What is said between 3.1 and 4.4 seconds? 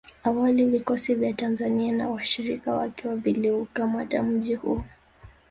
viliukamata